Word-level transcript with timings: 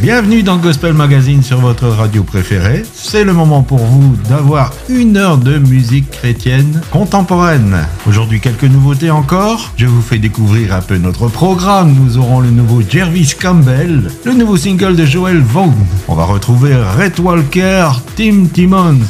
Bienvenue 0.00 0.44
dans 0.44 0.58
Gospel 0.58 0.92
Magazine 0.92 1.42
sur 1.42 1.58
votre 1.58 1.88
radio 1.88 2.22
préférée. 2.22 2.84
C'est 2.94 3.24
le 3.24 3.32
moment 3.32 3.62
pour 3.62 3.78
vous 3.78 4.14
d'avoir 4.28 4.72
une 4.88 5.16
heure 5.16 5.38
de 5.38 5.58
musique 5.58 6.08
chrétienne 6.08 6.80
contemporaine. 6.92 7.76
Aujourd'hui, 8.06 8.38
quelques 8.38 8.62
nouveautés 8.62 9.10
encore. 9.10 9.72
Je 9.76 9.86
vous 9.86 10.00
fais 10.00 10.18
découvrir 10.18 10.72
un 10.72 10.82
peu 10.82 10.98
notre 10.98 11.26
programme. 11.26 11.94
Nous 11.94 12.16
aurons 12.16 12.38
le 12.38 12.50
nouveau 12.50 12.80
Jervis 12.88 13.34
Campbell, 13.40 14.08
le 14.24 14.34
nouveau 14.34 14.56
single 14.56 14.94
de 14.94 15.04
Joel 15.04 15.40
Vaughan. 15.40 15.74
On 16.06 16.14
va 16.14 16.24
retrouver 16.24 16.76
Red 16.76 17.18
Walker, 17.18 17.88
Tim 18.14 18.44
Timmons, 18.52 19.00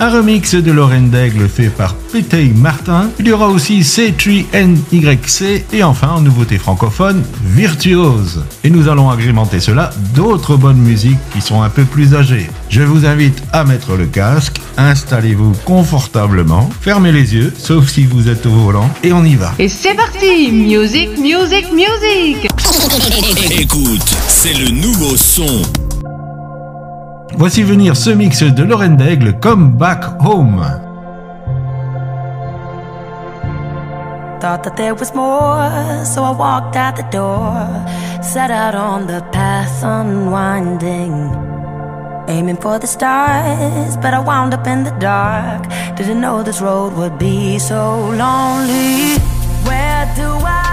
un 0.00 0.10
remix 0.10 0.54
de 0.54 0.72
Lorraine 0.72 1.10
Daigle 1.10 1.46
fait 1.46 1.68
par 1.68 1.94
Pétey 1.94 2.52
Martin. 2.56 3.10
Il 3.18 3.28
y 3.28 3.32
aura 3.32 3.48
aussi 3.48 3.80
C3NYC 3.80 5.64
et 5.74 5.82
enfin, 5.82 6.08
en 6.08 6.20
nouveauté 6.22 6.56
francophone, 6.56 7.22
Virtuose. 7.44 8.44
Et 8.64 8.70
nous 8.70 8.88
allons 8.88 9.10
agrémenter 9.10 9.60
cela 9.60 9.90
d'autres 10.14 10.37
bonnes 10.56 10.78
musiques 10.78 11.18
qui 11.32 11.40
sont 11.40 11.62
un 11.62 11.68
peu 11.68 11.84
plus 11.84 12.14
âgées. 12.14 12.48
Je 12.68 12.82
vous 12.82 13.06
invite 13.06 13.42
à 13.52 13.64
mettre 13.64 13.96
le 13.96 14.06
casque, 14.06 14.60
installez-vous 14.76 15.52
confortablement, 15.64 16.68
fermez 16.80 17.12
les 17.12 17.34
yeux, 17.34 17.52
sauf 17.56 17.88
si 17.88 18.04
vous 18.04 18.28
êtes 18.28 18.46
au 18.46 18.50
volant, 18.50 18.88
et 19.02 19.12
on 19.12 19.24
y 19.24 19.34
va. 19.34 19.52
Et 19.58 19.68
c'est 19.68 19.94
parti 19.94 20.50
Music, 20.50 21.10
music, 21.18 21.66
music 21.72 22.48
Écoute, 23.50 24.16
c'est 24.28 24.54
le 24.54 24.70
nouveau 24.70 25.16
son. 25.16 25.62
Voici 27.36 27.62
venir 27.62 27.96
ce 27.96 28.10
mix 28.10 28.42
de 28.42 28.62
Lorraine 28.62 28.96
Daigle, 28.96 29.38
Come 29.40 29.70
Back 29.70 30.04
Home. 30.24 30.87
Thought 34.40 34.62
that 34.64 34.76
there 34.76 34.94
was 34.94 35.12
more, 35.14 36.04
so 36.04 36.22
I 36.22 36.30
walked 36.30 36.76
out 36.76 36.94
the 36.94 37.02
door. 37.10 37.66
Set 38.22 38.52
out 38.52 38.76
on 38.76 39.08
the 39.08 39.20
path 39.32 39.82
unwinding. 39.82 41.14
Aiming 42.28 42.58
for 42.58 42.78
the 42.78 42.86
stars, 42.86 43.96
but 43.96 44.14
I 44.14 44.20
wound 44.20 44.54
up 44.54 44.64
in 44.66 44.84
the 44.84 44.94
dark. 45.00 45.62
Didn't 45.96 46.20
know 46.20 46.44
this 46.44 46.60
road 46.60 46.92
would 46.92 47.18
be 47.18 47.58
so 47.58 48.10
lonely. 48.10 49.18
Where 49.66 50.06
do 50.14 50.28
I 50.46 50.67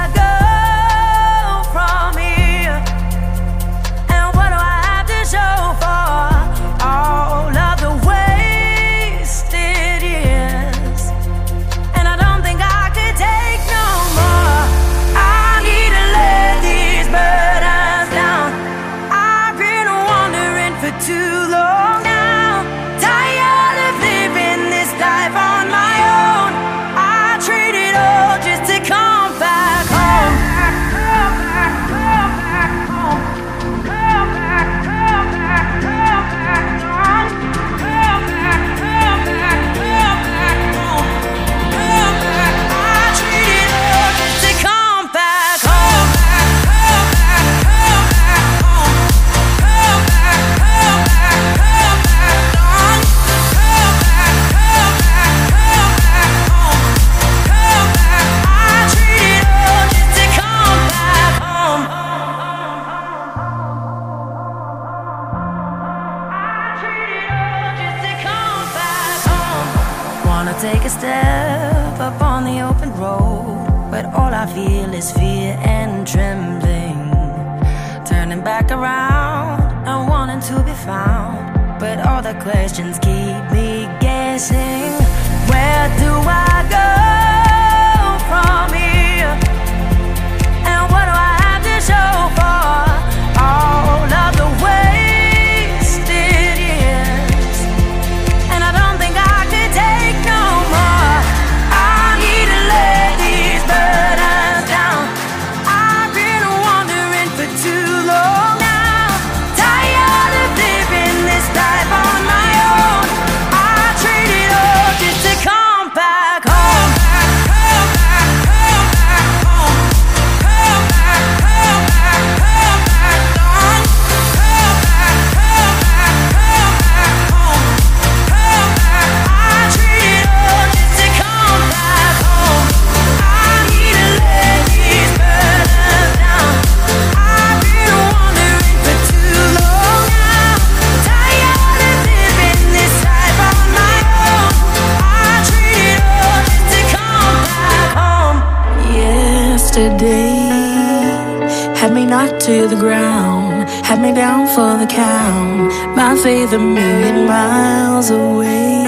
for 154.55 154.77
the 154.77 154.87
count. 154.87 155.69
My 155.97 156.15
faith 156.23 156.53
a 156.53 156.57
million 156.57 157.27
miles 157.27 158.09
away. 158.09 158.85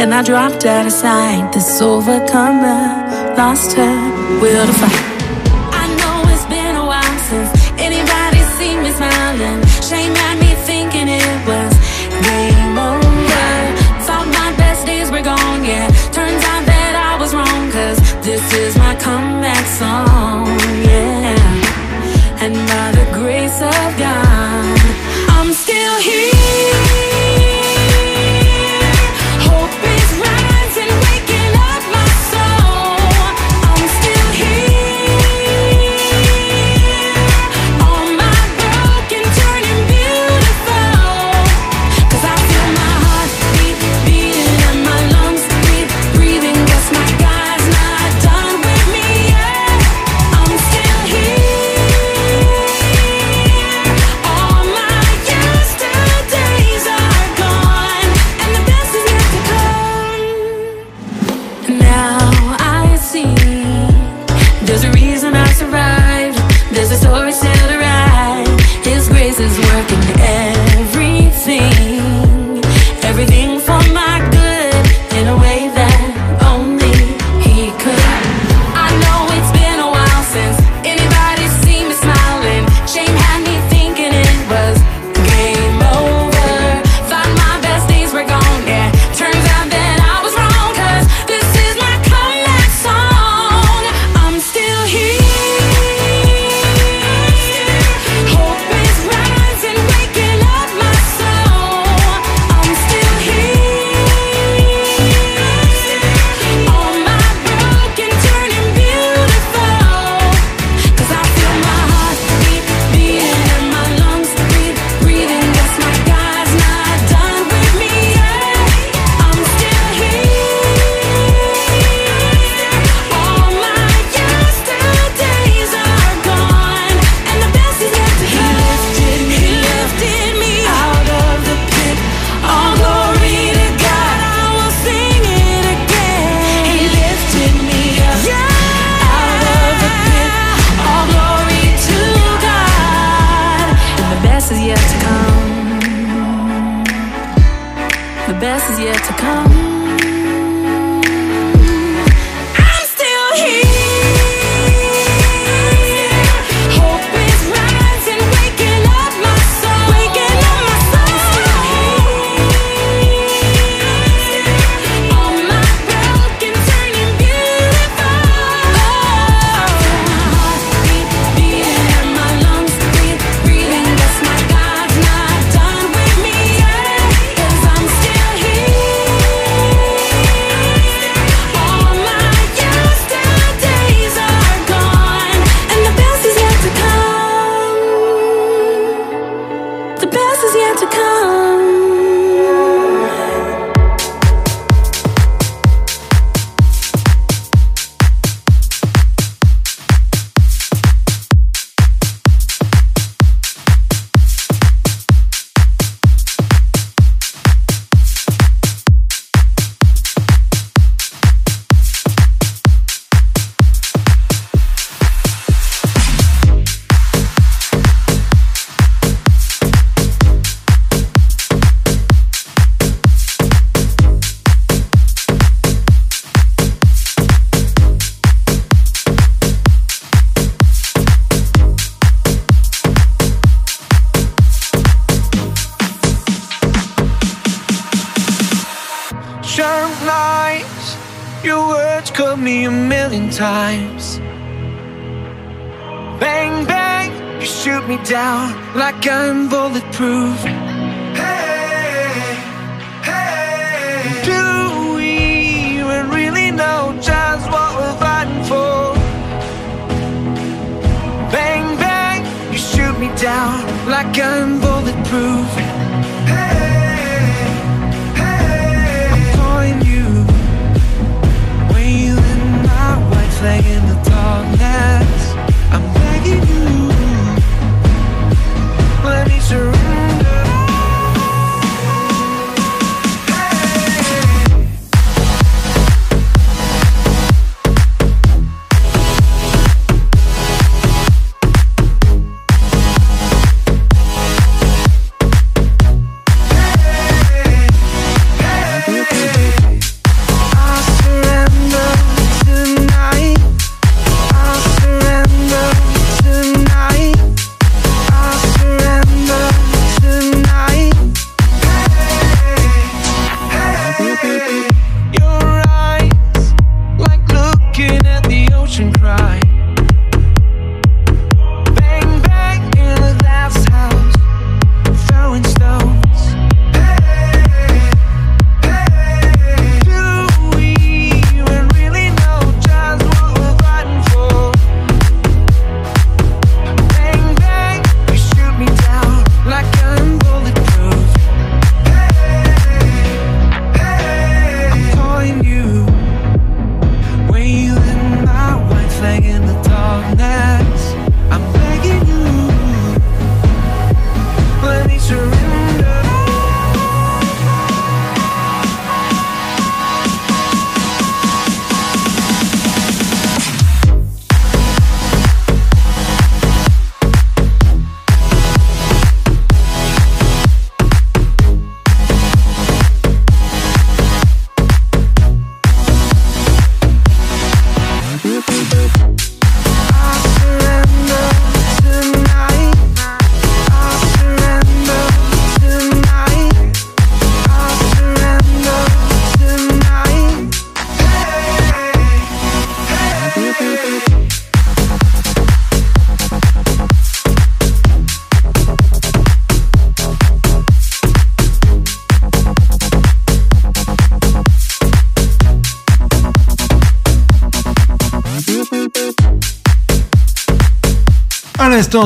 And 0.00 0.14
I 0.14 0.22
dropped 0.22 0.64
out 0.64 0.86
of 0.86 0.92
sight. 0.92 1.52
This 1.52 1.82
overcomer 1.82 3.34
lost 3.36 3.72
her 3.72 4.40
will 4.40 4.66
to 4.66 4.72
fight. 4.72 5.17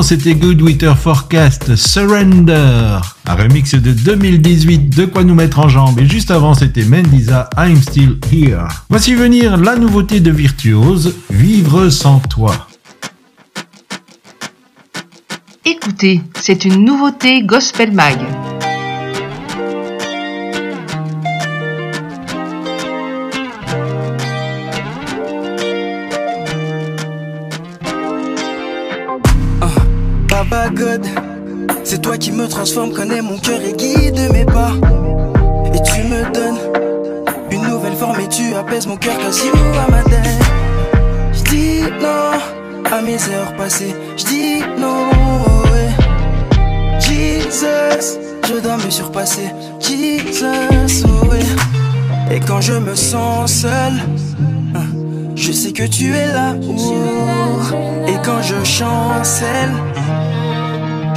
C'était 0.03 0.35
Good 0.35 0.61
Winter 0.61 0.93
Forecast 1.01 1.77
Surrender, 1.77 2.99
un 3.27 3.35
remix 3.35 3.75
de 3.75 3.93
2018, 3.93 4.91
de 4.91 5.07
quoi 5.07 5.25
nous 5.25 5.35
mettre 5.35 5.61
en 5.61 5.69
jambe. 5.69 5.99
Et 5.99 6.07
juste 6.07 6.31
avant, 6.31 6.53
c'était 6.53 6.85
Mendiza, 6.85 7.49
I'm 7.57 7.81
Still 7.81 8.19
Here. 8.31 8.69
Voici 8.91 9.15
venir 9.15 9.57
la 9.57 9.77
nouveauté 9.77 10.21
de 10.21 10.31
Virtuose, 10.31 11.15
Vivre 11.31 11.89
sans 11.89 12.19
toi. 12.19 12.69
Écoutez, 15.65 16.21
c'est 16.39 16.67
une 16.67 16.85
nouveauté 16.85 17.43
Gospel 17.43 17.93
Mag. 17.93 18.19
Me 32.43 32.49
transforme, 32.49 32.93
connais 32.93 33.23
mon 33.23 33.39
cœur 33.39 33.61
et 33.61 33.73
guide 33.73 34.19
mes 34.33 34.45
pas. 34.45 34.73
Et 35.75 35.83
tu 35.83 36.03
me 36.09 36.23
donnes 36.33 36.59
une 37.51 37.63
nouvelle 37.63 37.95
forme 37.95 38.19
et 38.21 38.29
tu 38.29 38.55
apaises 38.55 38.87
mon 38.87 38.97
cœur 38.97 39.17
quasi 39.19 39.49
à 39.87 39.91
ma 39.91 40.03
tête. 40.03 40.41
Je 41.33 41.43
dis 41.51 41.83
non 42.01 42.33
à 42.91 43.01
mes 43.01 43.15
heures 43.33 43.55
passées. 43.57 43.95
Je 44.17 44.25
dis 44.25 44.61
non. 44.79 45.11
Jesus, 47.01 48.19
je 48.49 48.61
dois 48.61 48.77
me 48.77 48.91
surpasser. 48.91 49.49
Jesus, 49.81 51.05
ouais. 51.31 52.35
Et 52.35 52.41
quand 52.41 52.61
je 52.61 52.73
me 52.73 52.95
sens 52.95 53.53
seul, 53.53 53.93
hein, 54.75 54.89
je 55.37 55.53
sais 55.53 55.73
que 55.73 55.85
tu 55.85 56.13
es 56.13 56.27
là. 56.27 56.55
Et 58.09 58.17
quand 58.25 58.43
je 58.43 58.65
chancelle, 58.65 59.71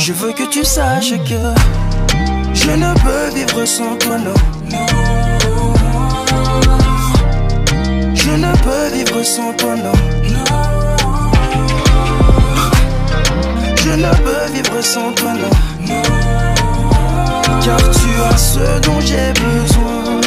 je 0.05 0.13
veux 0.13 0.33
que 0.33 0.43
tu 0.43 0.63
saches 0.63 1.13
que 1.29 1.41
je 2.53 2.69
ne 2.69 2.93
peux 3.03 3.35
vivre 3.35 3.65
sans 3.65 3.95
toi, 3.95 4.19
non. 4.19 4.35
Je 8.13 8.29
ne 8.29 8.51
peux 8.63 8.95
vivre 8.95 9.23
sans 9.23 9.51
toi, 9.53 9.75
non. 9.75 9.97
Je 13.83 13.89
ne 13.89 14.11
peux 14.23 14.53
vivre 14.53 14.81
sans 14.83 15.11
toi, 15.13 15.33
non. 15.33 15.49
Car 17.63 17.77
tu 17.97 18.09
as 18.29 18.37
ce 18.37 18.79
dont 18.81 18.99
j'ai 18.99 19.33
besoin, 19.41 20.21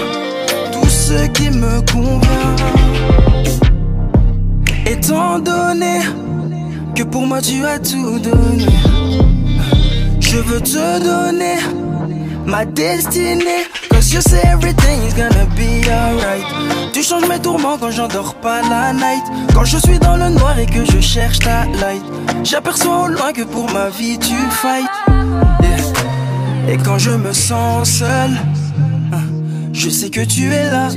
tout 0.73 0.89
ce 0.89 1.25
qui 1.29 1.51
me 1.51 1.81
convient. 1.93 2.57
Étant 4.87 5.39
donné 5.39 6.01
que 6.97 7.05
pour 7.05 7.25
moi 7.29 7.41
tu 7.41 7.65
as 7.65 7.79
tout 7.79 8.19
donné. 8.19 8.67
Je 10.31 10.37
veux 10.37 10.61
te 10.61 11.03
donner 11.03 11.57
ma 12.45 12.67
destinée. 12.67 13.65
Cause 13.91 14.13
you 14.13 14.21
say 14.21 14.43
everything 14.45 15.03
is 15.07 15.15
gonna 15.15 15.47
be 15.57 15.89
alright. 15.89 16.45
Tu 16.93 17.03
changes 17.03 17.27
mes 17.27 17.39
tourments 17.39 17.79
quand 17.79 17.91
j'endors 17.91 18.35
pas 18.35 18.61
la 18.61 18.93
night. 18.93 19.25
Quand 19.55 19.65
je 19.65 19.79
suis 19.79 19.99
dans 19.99 20.19
le 20.19 20.29
noir 20.29 20.59
et 20.59 20.67
que 20.67 20.85
je 20.85 21.01
cherche 21.01 21.39
ta 21.39 21.65
light. 21.81 22.05
J'aperçois 22.45 23.05
au 23.05 23.09
loin 23.09 23.33
que 23.33 23.43
pour 23.43 23.71
ma 23.73 23.89
vie 23.89 24.19
tu 24.19 24.35
fight. 24.51 24.91
Et 26.69 26.77
quand 26.77 26.99
je 26.99 27.13
me 27.13 27.33
sens 27.33 27.89
seul, 27.89 28.33
hein, 29.15 29.25
je 29.73 29.89
sais 29.89 30.11
que 30.11 30.21
tu 30.21 30.53
es 30.53 30.71
là. 30.71 30.89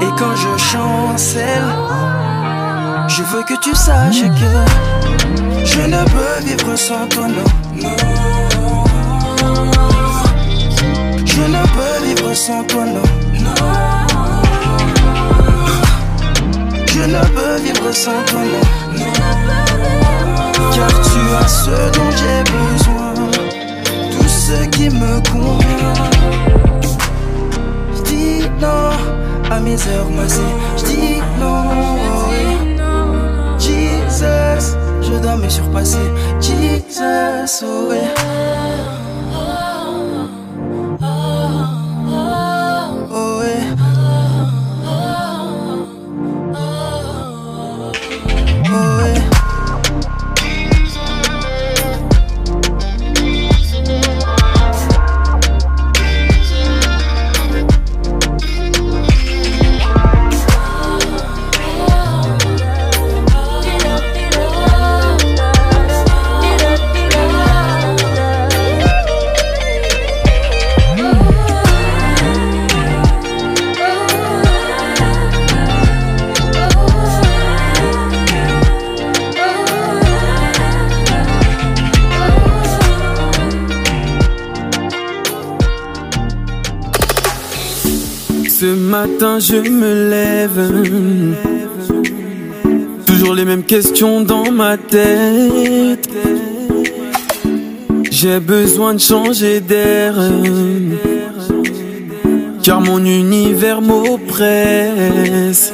Et 0.00 0.10
quand 0.18 0.34
je 0.36 0.56
chancelle, 0.72 1.68
je 3.08 3.22
veux 3.24 3.42
que 3.42 3.60
tu 3.60 3.74
saches 3.74 4.22
que 4.22 5.13
je 5.64 5.80
ne 5.80 6.04
peux 6.04 6.44
vivre 6.46 6.76
sans 6.76 7.06
toi, 7.08 7.26
non. 7.28 7.44
Je 11.26 11.40
ne 11.40 11.62
peux 11.74 11.96
vivre 12.06 12.34
sans 12.34 12.62
toi, 12.64 12.84
non. 12.84 13.02
Je 16.86 17.00
ne 17.00 17.20
peux 17.34 17.56
vivre 17.64 17.92
sans 17.92 18.22
toi, 18.26 18.40
non. 18.40 18.64
Car 20.74 20.94
tu 21.02 21.20
as 21.42 21.48
ce 21.48 21.76
dont 21.96 22.10
j'ai 22.18 22.42
besoin, 22.52 23.14
tout 24.12 24.28
ce 24.28 24.58
qui 24.68 24.86
me 24.90 25.20
convient. 25.30 25.94
Je 27.96 28.02
dis 28.02 28.40
non 28.60 28.90
à 29.50 29.60
mes 29.60 29.78
heures 29.88 30.10
massées, 30.10 30.52
je 30.78 30.84
dis 30.84 31.22
non. 31.40 31.64
Jesus, 33.58 34.76
je 35.14 35.20
dois 35.20 35.36
me 35.36 35.48
surpasser. 35.48 36.10
Jesus, 36.40 37.62
oh 37.64 37.88
ouais. 37.90 39.03
Matin 88.94 89.40
je 89.40 89.56
me 89.80 89.92
lève. 90.14 90.62
Toujours 93.06 93.34
les 93.34 93.44
mêmes 93.44 93.64
questions 93.64 94.20
dans 94.20 94.52
ma 94.52 94.76
tête. 94.76 96.08
J'ai 98.18 98.38
besoin 98.38 98.94
de 98.94 99.00
changer 99.00 99.58
d'air. 99.60 100.14
Car 102.62 102.80
mon 102.80 103.04
univers 103.04 103.80
m'oppresse. 103.88 105.72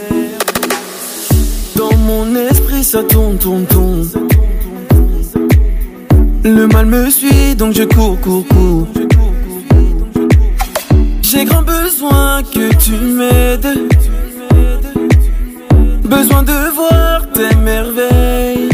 Dans 1.76 1.96
mon 2.08 2.24
esprit 2.48 2.84
ça 2.84 3.02
tourne, 3.02 3.36
tourne, 3.36 3.66
tourne. 3.66 4.08
Le 6.42 6.66
mal 6.68 6.86
me 6.86 7.10
suit 7.10 7.54
donc 7.54 7.74
je 7.74 7.84
cours, 7.84 8.18
cours, 8.22 8.46
cours 8.48 8.99
j'ai 11.30 11.44
grand 11.44 11.62
besoin 11.62 12.42
que 12.42 12.74
tu 12.74 12.92
m'aides. 12.92 13.68
Besoin 16.04 16.42
de 16.42 16.74
voir 16.74 17.20
tes 17.32 17.54
merveilles. 17.56 18.68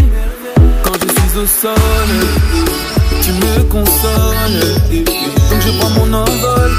Quand 0.82 0.94
je 1.02 1.08
suis 1.20 1.38
au 1.38 1.46
sol, 1.46 2.10
tu 3.20 3.32
me 3.32 3.62
consoles. 3.64 5.04
Donc 5.50 5.60
je 5.60 5.78
prends 5.78 5.90
mon 5.90 6.12
envol. 6.14 6.70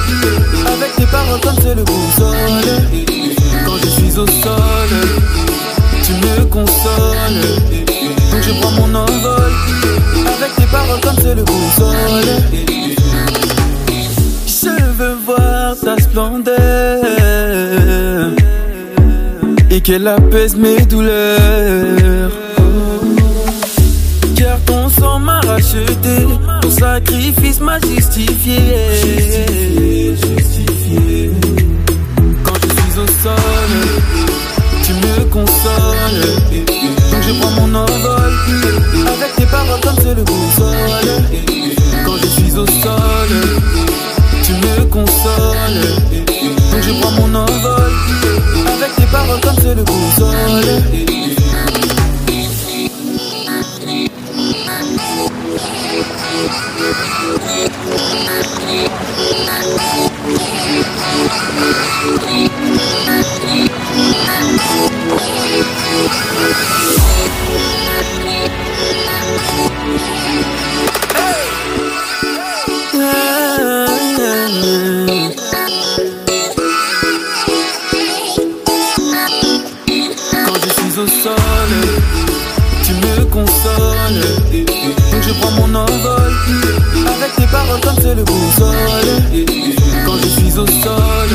Avec 0.73 0.95
tes 0.95 1.05
paroles 1.05 1.41
comme 1.41 1.59
c'est 1.61 1.75
le 1.75 1.83
boussole. 1.83 2.71
Quand 3.65 3.77
je 3.83 3.89
suis 3.89 4.17
au 4.17 4.25
sol, 4.25 4.91
tu 6.03 6.13
me 6.13 6.45
consoles. 6.45 7.43
Donc 8.31 8.41
je 8.41 8.61
prends 8.61 8.71
mon 8.71 8.95
envol. 8.95 9.51
Avec 10.37 10.55
tes 10.55 10.65
paroles 10.71 11.01
comme 11.01 11.17
c'est 11.21 11.35
le 11.35 11.43
boussole. 11.43 12.96
Ta 15.83 15.95
splendeur 16.01 17.01
et 19.71 19.79
qu'elle 19.79 20.07
apaise 20.07 20.55
mes 20.57 20.81
douleurs. 20.81 22.31
Car 24.35 24.59
ton 24.65 24.89
sang 24.89 25.19
m'a 25.19 25.39
racheté, 25.39 26.27
ton 26.61 26.71
sacrifice 26.71 27.61
m'a 27.61 27.79
justifié. 27.79 28.59
Quand 32.43 32.57
je 32.63 32.67
suis 32.67 32.99
au 32.99 33.07
sol, 33.23 33.71
tu 34.83 34.91
me 34.93 35.23
consoles. 35.31 36.25
Donc 37.11 37.21
je 37.21 37.31
prends 37.39 37.51
mon 37.61 37.73
envol 37.75 38.33
avec 39.07 39.35
tes 39.37 39.45
paroles 39.45 39.79
comme 39.81 39.95
c'est 40.03 40.15
le 40.15 40.23
boussole. 40.23 41.11
Quand 42.05 42.17
je 42.21 42.27
suis 42.27 42.51
au 42.57 42.65
sol 42.65 43.29
tu 44.47 44.53
me 44.53 44.85
consoles. 44.85 45.81
Donc 46.71 46.81
je 46.81 46.91
prends 47.01 47.11
mon 47.11 47.35
envol 47.35 47.91
avec 48.75 48.95
tes 48.95 49.05
paroles 49.11 49.41
comme 49.41 49.55
c'est 49.61 49.75
le. 49.75 49.83
Quand 67.49 67.76
au 80.99 81.05
sol, 81.05 81.35
tu 82.83 82.93
me 82.93 83.25
consoles. 83.25 84.21
Donc 85.11 85.21
je 85.21 85.33
prends 85.39 85.51
mon 85.51 85.75
envol. 85.75 86.33
Avec 87.05 87.35
tes 87.35 87.45
paroles 87.45 87.79
comme 87.81 87.95
c'est 88.01 88.15
le 88.15 88.23
boussole. 88.23 89.45
Quand 90.05 90.17
je 90.23 90.27
suis 90.27 90.57
au 90.57 90.65
sol, 90.65 91.29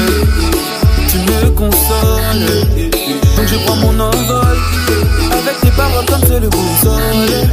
tu 1.08 1.18
me 1.18 1.50
consoles. 1.50 2.66
Donc 3.36 3.46
je 3.46 3.56
prends 3.64 3.76
mon 3.76 4.00
envol. 4.00 4.58
Avec 5.30 5.60
tes 5.60 5.70
paroles 5.70 6.06
comme 6.06 6.22
c'est 6.26 6.40
le 6.40 6.48
boussole. 6.48 7.48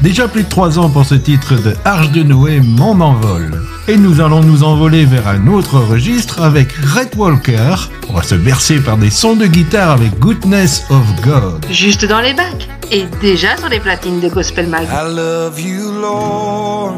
Déjà 0.00 0.26
plus 0.26 0.42
de 0.42 0.48
3 0.48 0.78
ans 0.78 0.88
pour 0.88 1.04
ce 1.04 1.14
titre 1.14 1.54
de 1.54 1.74
Arche 1.84 2.10
de 2.12 2.22
Noé, 2.22 2.60
Mon 2.60 3.00
envol. 3.00 3.62
Et 3.88 3.96
nous 3.96 4.20
allons 4.20 4.42
nous 4.42 4.62
envoler 4.62 5.04
vers 5.04 5.28
un 5.28 5.48
autre 5.48 5.78
registre 5.78 6.42
avec 6.42 6.72
Red 6.72 7.10
Walker. 7.16 7.74
On 8.12 8.16
va 8.16 8.22
se 8.22 8.34
bercer 8.34 8.78
par 8.78 8.98
des 8.98 9.08
sons 9.08 9.36
de 9.36 9.46
guitare 9.46 9.92
avec 9.92 10.18
Goodness 10.18 10.84
of 10.90 11.02
God. 11.22 11.64
Juste 11.70 12.04
dans 12.04 12.20
les 12.20 12.34
bacs 12.34 12.68
et 12.90 13.06
déjà 13.22 13.56
sur 13.56 13.70
les 13.70 13.80
platines 13.80 14.20
de 14.20 14.28
Gospel 14.28 14.66
Mag. 14.66 14.84
I 14.84 15.14
love 15.14 15.58
you, 15.58 15.90
Lord. 15.98 16.92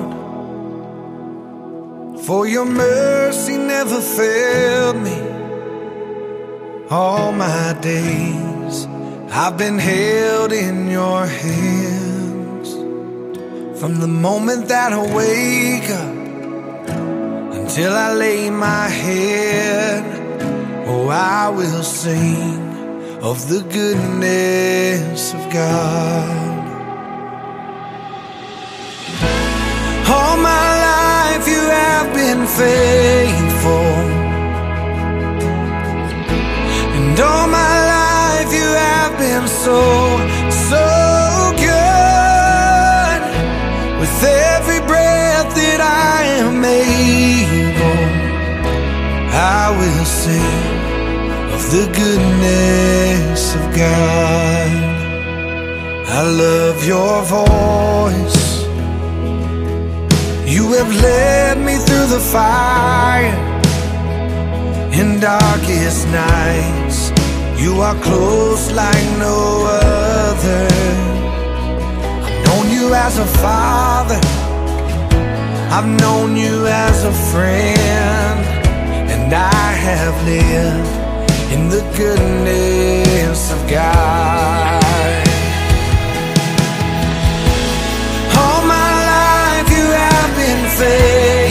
For 2.26 2.48
your 2.48 2.66
mercy 2.66 3.56
never 3.56 4.00
failed 4.00 4.96
me. 5.04 5.22
All 6.90 7.30
my 7.30 7.74
days 7.80 8.88
I've 9.32 9.56
been 9.56 9.78
held 9.78 10.52
in 10.52 10.90
your 10.90 11.26
hands. 11.26 12.74
From 13.78 14.00
the 14.00 14.08
moment 14.08 14.66
that 14.66 14.92
I 14.92 15.14
wake 15.14 15.88
up 15.90 16.88
until 17.54 17.92
I 17.92 18.14
lay 18.14 18.50
my 18.50 18.88
head, 18.88 20.23
oh, 20.86 21.08
I 21.08 21.48
will 21.48 21.82
sing 21.82 22.74
of 23.22 23.48
the 23.48 23.62
goodness 23.72 25.32
of 25.34 25.42
God. 25.52 26.62
All 30.06 30.36
my 30.36 30.68
life 30.90 31.48
you 31.48 31.62
have 31.80 32.12
been 32.12 32.46
faithful, 32.46 33.94
and 36.96 37.18
all 37.18 37.46
my 37.48 37.76
life 37.96 38.52
you 38.52 38.68
have 38.88 39.12
been 39.18 39.48
so, 39.48 39.80
so 40.68 40.84
good. 41.66 43.20
With 44.00 44.22
every 44.22 44.80
breath 44.86 45.54
that 45.54 45.80
I 45.80 46.24
am 46.42 46.62
able, 46.62 48.02
I 49.32 49.70
will 49.78 50.04
sing 50.04 50.63
the 51.70 51.86
goodness 51.86 53.54
of 53.54 53.62
God. 53.74 54.70
I 56.06 56.22
love 56.22 56.84
your 56.86 57.22
voice. 57.24 58.44
You 60.46 60.72
have 60.74 60.92
led 61.02 61.58
me 61.58 61.76
through 61.76 62.06
the 62.06 62.20
fire 62.20 63.34
in 64.92 65.20
darkest 65.20 66.06
nights. 66.08 67.10
You 67.56 67.80
are 67.80 67.96
close 68.02 68.70
like 68.72 69.06
no 69.18 69.66
other. 69.66 70.66
I've 72.24 72.46
known 72.46 72.70
you 72.70 72.94
as 72.94 73.18
a 73.18 73.26
father. 73.44 74.20
I've 75.76 75.88
known 76.02 76.36
you 76.36 76.66
as 76.66 77.04
a 77.04 77.12
friend. 77.32 78.38
And 79.12 79.32
I 79.32 79.72
have 79.88 80.16
lived 80.24 81.03
in 81.54 81.68
the 81.68 81.82
goodness 81.96 83.52
of 83.52 83.60
God. 83.70 84.82
All 88.40 88.60
my 88.76 88.90
life 89.12 89.68
you 89.76 89.86
have 90.02 90.30
been 90.40 90.62
faithful. 90.78 91.43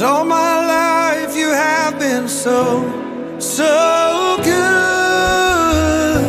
And 0.00 0.08
all 0.08 0.24
my 0.24 0.66
life 0.66 1.36
you 1.36 1.50
have 1.50 1.98
been 1.98 2.26
so, 2.26 2.80
so 3.38 4.38
good. 4.42 6.24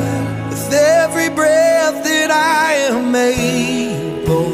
With 0.50 0.74
every 0.74 1.30
breath 1.30 2.04
that 2.04 2.32
I 2.32 2.74
am 2.92 3.16
able, 3.16 4.52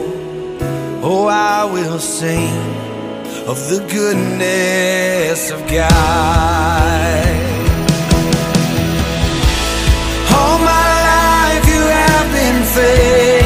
oh, 1.03 1.25
I 1.25 1.65
will 1.65 1.97
sing 1.97 2.53
of 3.47 3.57
the 3.71 3.79
goodness 3.91 5.49
of 5.49 5.65
God. 5.65 5.87
All 10.37 10.59
my 10.59 10.89
life 11.09 11.65
you 11.73 11.81
have 11.81 12.31
been 12.37 12.63
faithful. 12.75 13.36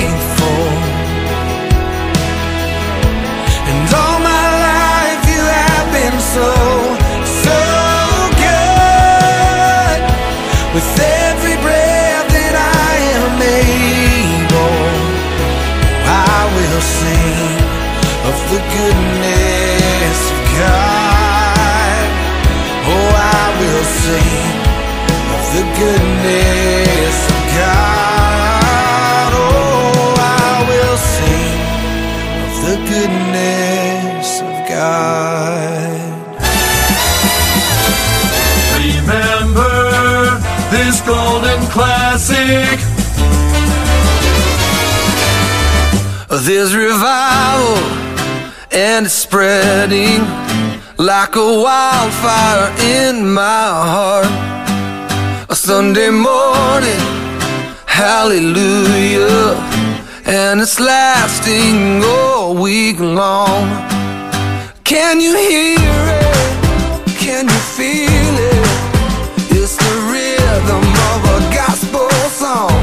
Sing 16.82 17.58
of 18.30 18.38
the 18.52 18.62
goodness 18.76 20.20
of 20.34 20.41
God. 20.60 22.06
Oh, 22.94 23.10
I 23.15 23.46
will 23.60 23.86
sing 24.04 24.54
of 25.36 25.44
the 25.56 25.63
goodness 25.82 27.17
of 27.36 27.44
God. 27.60 29.30
Oh, 29.34 30.15
I 30.17 30.54
will 30.70 30.98
sing 31.15 31.58
of 32.46 32.54
the 32.67 32.76
goodness 32.91 34.28
of 34.41 34.56
God. 34.70 36.02
Remember 38.82 39.74
this 40.72 40.96
golden 41.02 41.62
classic. 41.72 42.90
is 46.52 46.76
revival 46.76 47.78
and 48.72 49.06
it's 49.06 49.14
spreading 49.14 50.20
like 50.98 51.36
a 51.36 51.50
wildfire 51.66 52.68
in 53.00 53.34
my 53.34 53.68
heart. 53.94 54.28
A 55.50 55.56
Sunday 55.56 56.10
morning, 56.10 57.04
hallelujah, 57.86 59.56
and 60.26 60.60
it's 60.60 60.80
lasting 60.80 62.04
all 62.04 62.54
week 62.56 63.00
long. 63.00 63.64
Can 64.84 65.22
you 65.22 65.34
hear 65.38 66.02
it? 66.28 67.08
Can 67.18 67.46
you 67.46 67.62
feel 67.78 68.36
it? 68.54 68.68
It's 69.58 69.78
the 69.78 69.94
rhythm 70.12 70.86
of 71.12 71.20
a 71.38 71.40
gospel 71.56 72.10
song. 72.30 72.82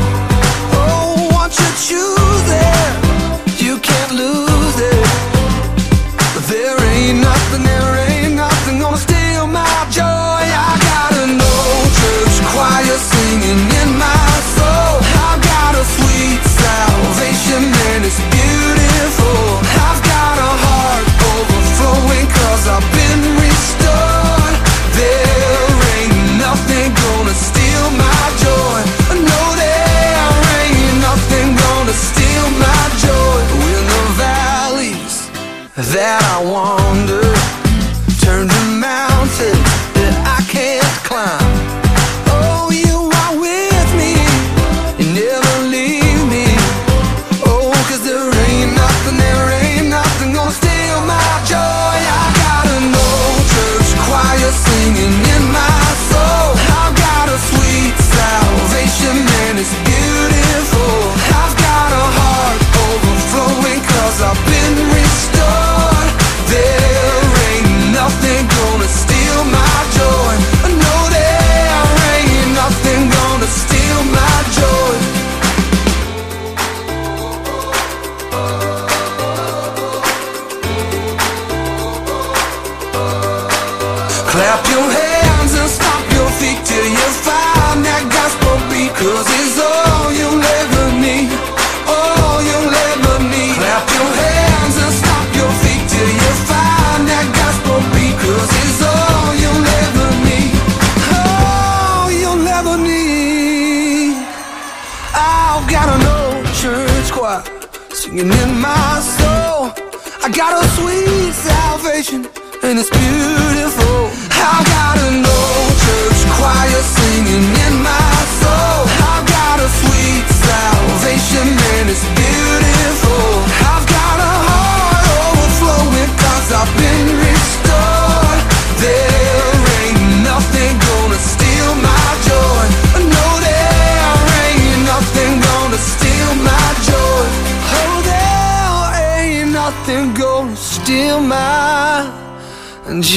Oh, 0.73 1.29
won't 1.33 1.59
you 1.59 1.71
choose? 1.87 2.18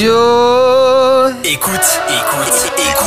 Écoute, 0.03 1.37
écoute, 1.43 2.71
écoute. 2.79 3.00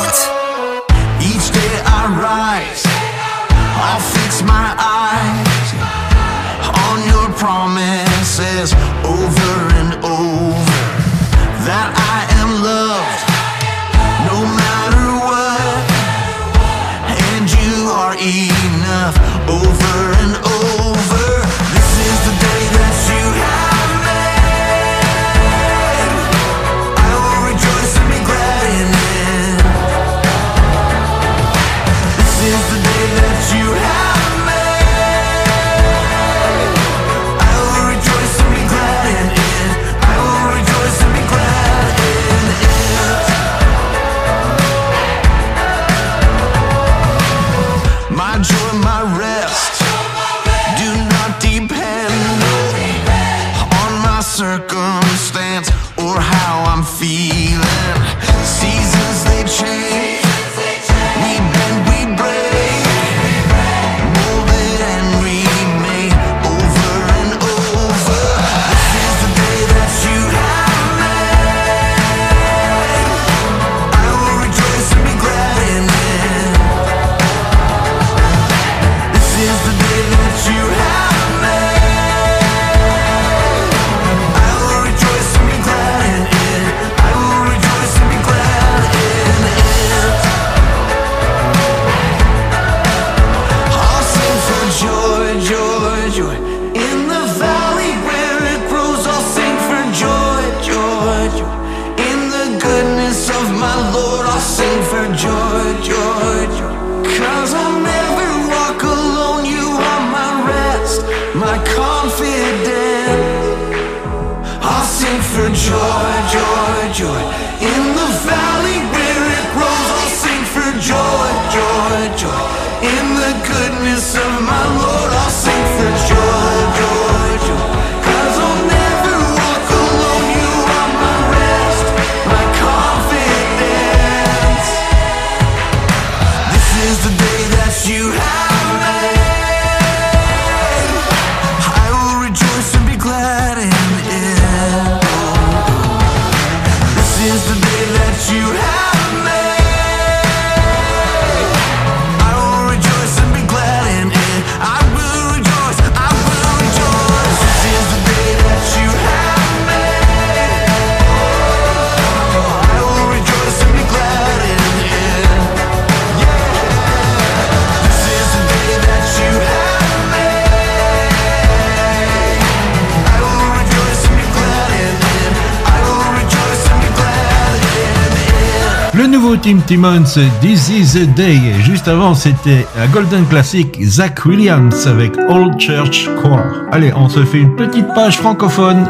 Tim 179.41 179.59
Timmons, 179.65 180.19
This 180.41 180.69
is 180.69 180.97
a 180.97 181.05
Day. 181.05 181.39
Juste 181.61 181.87
avant, 181.87 182.13
c'était 182.13 182.65
un 182.77 182.87
Golden 182.87 183.25
Classic, 183.25 183.67
Zach 183.83 184.25
Williams 184.25 184.87
avec 184.87 185.17
Old 185.29 185.59
Church 185.59 186.09
Choir. 186.21 186.45
Allez, 186.71 186.93
on 186.95 187.09
se 187.09 187.23
fait 187.25 187.39
une 187.39 187.55
petite 187.55 187.87
page 187.93 188.17
francophone. 188.17 188.85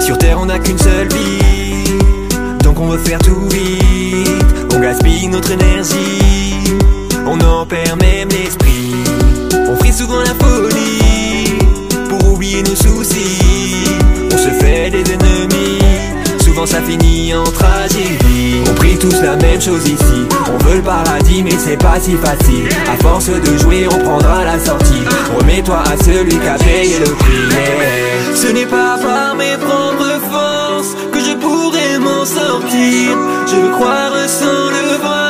Sur 0.00 0.18
Terre, 0.18 0.38
on 0.40 0.46
n'a 0.46 0.58
qu'une 0.58 0.78
seule 0.78 1.08
vie, 1.08 1.84
donc 2.64 2.80
on 2.80 2.88
veut 2.88 2.98
faire 2.98 3.18
tout 3.18 3.39
énergie, 5.48 6.54
on 7.26 7.38
en 7.40 7.64
perd 7.66 8.00
même 8.00 8.28
l'esprit. 8.28 8.94
On 9.68 9.76
frise 9.76 9.98
souvent 9.98 10.20
la 10.20 10.34
folie 10.44 11.58
pour 12.08 12.32
oublier 12.32 12.62
nos 12.62 12.74
soucis. 12.74 13.84
On 14.32 14.38
se 14.38 14.50
fait 14.62 14.90
des 14.90 15.02
ennemis, 15.12 15.78
souvent 16.44 16.66
ça 16.66 16.80
finit 16.82 17.34
en 17.34 17.44
tragédie. 17.44 18.62
On 18.68 18.74
prie 18.74 18.98
tous 18.98 19.20
la 19.22 19.36
même 19.36 19.60
chose 19.60 19.86
ici, 19.86 20.26
on 20.52 20.64
veut 20.64 20.76
le 20.76 20.82
paradis, 20.82 21.42
mais 21.42 21.56
c'est 21.58 21.78
pas 21.78 21.98
si 22.00 22.16
facile. 22.16 22.68
À 22.92 22.96
force 23.02 23.28
de 23.28 23.58
jouer, 23.58 23.86
on 23.90 23.98
prendra 23.98 24.44
la 24.44 24.58
sortie. 24.58 25.04
Remets-toi 25.38 25.78
à 25.78 26.02
celui 26.04 26.38
qui 26.38 26.48
a 26.48 26.58
payé 26.58 26.98
le 26.98 27.12
prix. 27.12 27.30
Ce 28.34 28.46
n'est 28.48 28.66
pas 28.66 28.96
par 28.98 29.34
mes 29.36 29.56
propres 29.58 30.20
forces 30.30 30.94
que 31.12 31.20
je 31.20 31.34
pourrais 31.34 31.98
m'en 31.98 32.24
sortir. 32.24 33.16
Je 33.46 33.56
veux 33.56 33.70
croire 33.70 34.12
sans 34.28 34.70
le 34.70 34.96
voir 35.02 35.29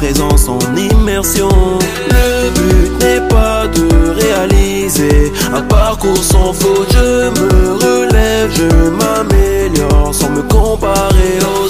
présence 0.00 0.48
en 0.48 0.58
immersion. 0.76 1.50
Le 2.08 2.50
but 2.56 3.04
n'est 3.04 3.28
pas 3.28 3.66
de 3.66 3.86
réaliser 4.22 5.30
un 5.52 5.60
parcours 5.60 6.24
sans 6.24 6.54
faute. 6.54 6.90
Je 6.90 7.28
me 7.38 7.74
relève, 7.74 8.50
je 8.50 8.88
m'améliore 8.98 10.14
sans 10.14 10.30
me 10.30 10.42
comparer 10.42 11.34
aux 11.52 11.69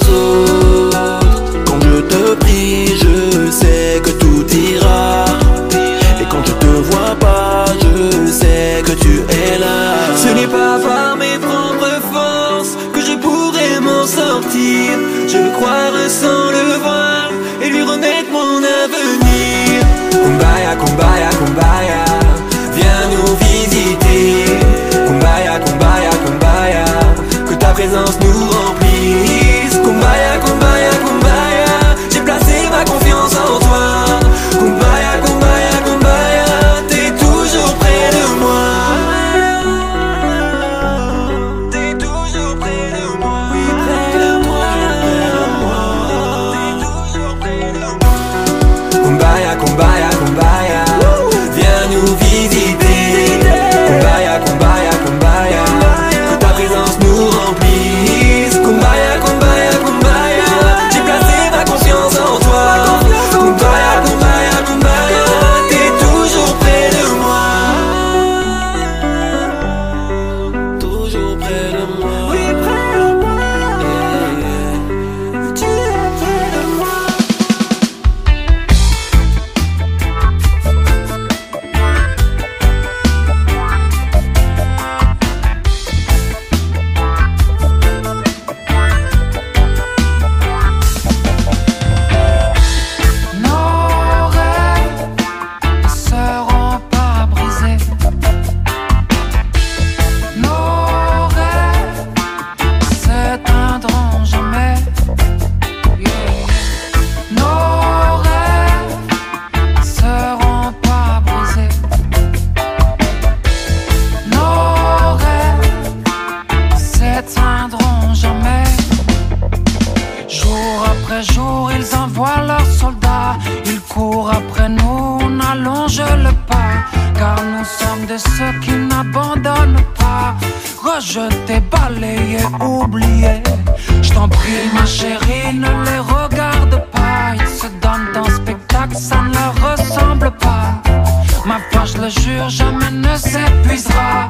le 142.01 142.09
jure, 142.09 142.49
jamais 142.49 142.91
ne 142.91 143.15
s'épuisera. 143.15 144.29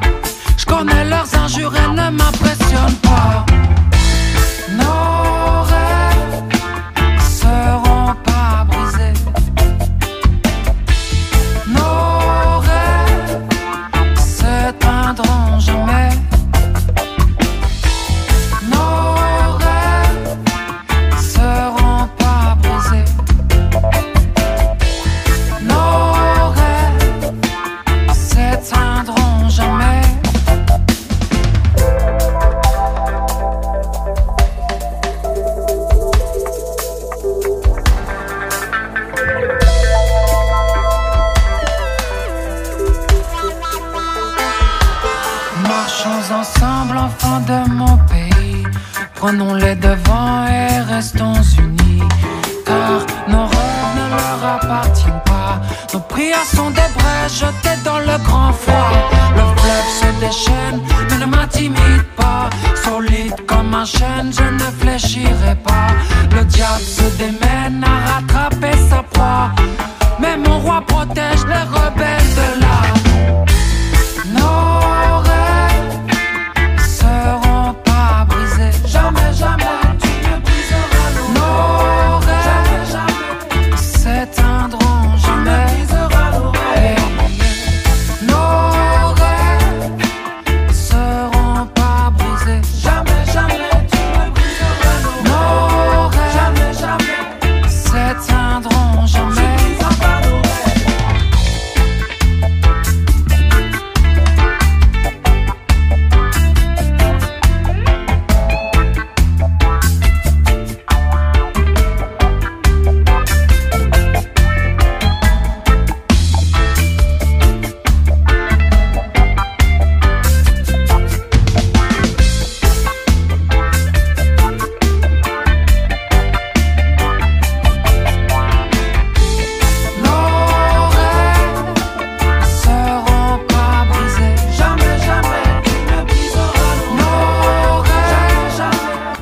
Je 0.57 0.65
connais 0.65 1.05
leurs 1.05 1.33
injures 1.35 1.73
et 1.75 1.87
ne 1.89 2.09
m'impressionne 2.09 2.95
pas. 3.01 3.10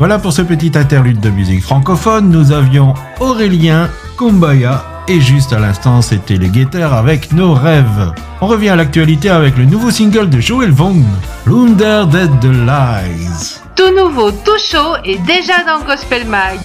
Voilà 0.09 0.23
pour 0.23 0.33
ce 0.33 0.41
petit 0.41 0.71
interlude 0.73 1.19
de 1.19 1.29
musique 1.29 1.61
francophone. 1.61 2.31
Nous 2.31 2.51
avions 2.51 2.95
Aurélien, 3.19 3.91
Kumbaya 4.17 4.83
et 5.07 5.21
juste 5.21 5.53
à 5.53 5.59
l'instant 5.59 6.01
c'était 6.01 6.37
les 6.37 6.49
guetteurs 6.49 6.95
avec 6.95 7.31
nos 7.31 7.53
rêves. 7.53 8.11
On 8.41 8.47
revient 8.47 8.69
à 8.69 8.75
l'actualité 8.75 9.29
avec 9.29 9.55
le 9.55 9.65
nouveau 9.65 9.91
single 9.91 10.27
de 10.27 10.39
Joel 10.39 10.71
Vaughn, 10.71 11.05
Under 11.45 12.07
Dead 12.07 12.31
the 12.39 12.45
Lies. 12.45 13.59
Tout 13.75 13.95
nouveau, 13.95 14.31
tout 14.31 14.57
chaud 14.57 14.95
et 15.05 15.19
déjà 15.19 15.63
dans 15.63 15.85
Gospel 15.85 16.25
Mag. 16.25 16.57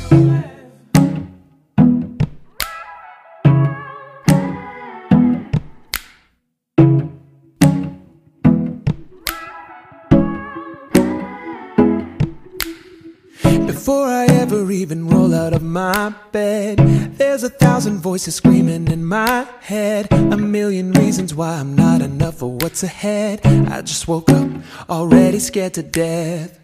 Out 15.44 15.52
of 15.52 15.62
my 15.62 16.14
bed, 16.32 16.78
there's 17.18 17.42
a 17.42 17.50
thousand 17.50 17.98
voices 17.98 18.34
screaming 18.34 18.88
in 18.88 19.04
my 19.04 19.46
head. 19.60 20.10
A 20.10 20.38
million 20.38 20.92
reasons 20.92 21.34
why 21.34 21.50
I'm 21.60 21.76
not 21.76 22.00
enough 22.00 22.38
for 22.38 22.50
what's 22.50 22.82
ahead. 22.82 23.44
I 23.44 23.82
just 23.82 24.08
woke 24.08 24.30
up 24.30 24.48
already 24.88 25.38
scared 25.38 25.74
to 25.74 25.82
death. 25.82 26.58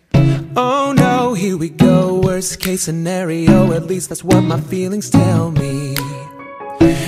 Oh 0.56 0.94
no, 0.96 1.34
here 1.34 1.58
we 1.58 1.68
go. 1.68 2.20
Worst 2.24 2.60
case 2.60 2.82
scenario, 2.82 3.72
at 3.74 3.84
least 3.84 4.08
that's 4.08 4.24
what 4.24 4.40
my 4.40 4.58
feelings 4.58 5.10
tell 5.10 5.50
me. 5.50 5.94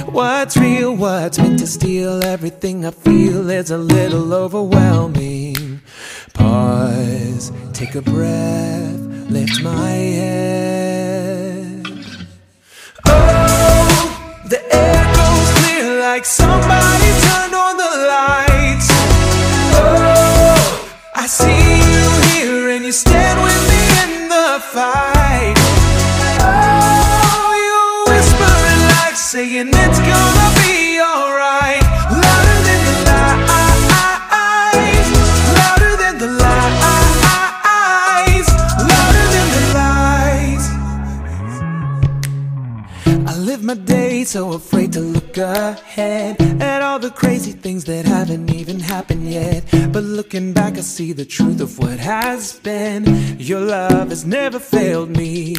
What's 0.05 0.59
real, 0.59 0.95
what's 0.95 1.39
meant 1.39 1.59
to 1.61 1.67
steal 1.67 2.23
everything 2.23 2.85
I 2.85 2.91
feel 2.91 3.49
is 3.49 3.71
a 3.71 3.79
little 3.79 4.35
overwhelming. 4.35 5.81
Pause, 6.35 7.51
take 7.73 7.95
a 7.95 8.03
breath, 8.03 9.01
lift 9.31 9.63
my 9.63 9.89
head. 9.89 11.02
Like 16.03 16.25
somebody 16.25 17.11
turned 17.27 17.55
on 17.55 17.77
the 17.77 17.93
lights. 18.11 18.89
Oh, 19.79 20.91
I 21.15 21.27
see 21.29 21.63
you 21.95 22.07
here 22.27 22.71
and 22.75 22.85
you 22.85 22.91
stand 22.91 23.39
with 23.41 23.63
me 23.71 23.81
in 24.03 24.29
the 24.29 24.59
fight. 24.75 25.55
Oh, 26.43 27.47
you 27.67 28.13
whispering 28.13 28.83
like 28.97 29.15
saying 29.15 29.69
it's 29.69 30.01
gonna 30.01 30.22
so 44.29 44.53
afraid 44.53 44.93
to 44.93 45.01
look 45.01 45.37
ahead 45.37 46.41
at 46.61 46.83
all 46.83 46.99
the 46.99 47.11
crazy 47.11 47.53
things 47.53 47.85
that 47.85 48.05
haven't 48.05 48.51
even 48.51 48.79
happened 48.79 49.29
yet. 49.29 49.65
But 49.93 50.05
looking 50.05 50.53
back, 50.53 50.77
I 50.77 50.83
see 50.83 51.13
the 51.13 51.25
truth 51.25 51.61
of 51.61 51.79
what 51.79 51.99
has 51.99 52.59
been. 52.61 53.05
Your 53.39 53.61
love 53.61 54.11
has 54.11 54.25
never 54.25 54.59
failed 54.59 55.11
me. 55.11 55.57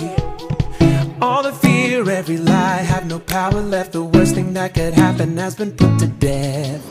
All 1.22 1.44
the 1.44 1.52
fear, 1.52 2.10
every 2.10 2.38
lie, 2.38 2.84
have 2.94 3.06
no 3.06 3.20
power 3.20 3.62
left. 3.62 3.92
The 3.92 4.04
worst 4.04 4.36
thing 4.36 4.54
that 4.54 4.74
could 4.74 4.94
happen 4.94 5.36
has 5.38 5.56
been 5.56 5.72
put 5.72 6.00
to 6.00 6.08
death. 6.08 6.82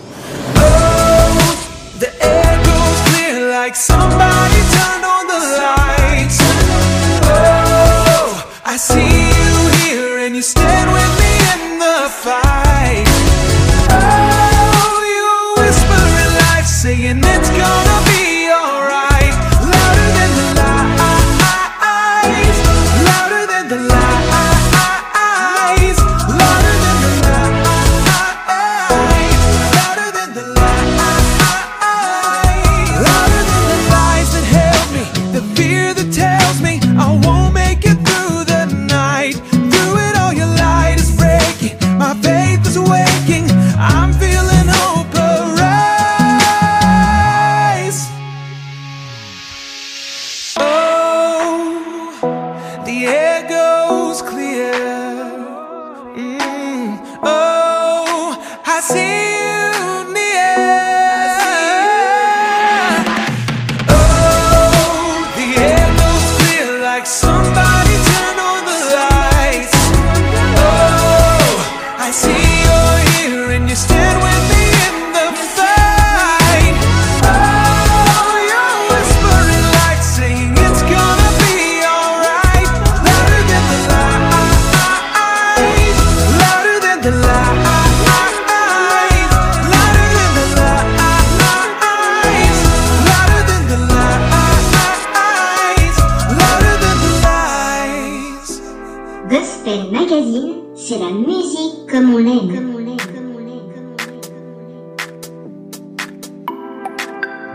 Oh, 0.56 1.94
the 2.00 2.10
air 2.24 2.56
goes 2.64 2.98
clear 3.10 3.50
like 3.50 3.76
somebody 3.76 4.60
turned 4.76 5.04
on 5.04 5.26
the 5.32 5.40
lights. 5.62 6.38
Oh, 7.24 8.60
I 8.64 8.76
see 8.76 9.12
you 9.38 9.54
here 9.80 10.18
and 10.18 10.36
you 10.36 10.42
stand 10.42 10.92
with 10.92 11.16
me 11.18 11.21